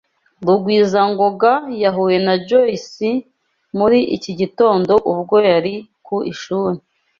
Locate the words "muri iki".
3.77-4.31